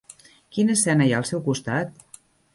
[0.55, 2.21] Quina escena hi ha al seu costat?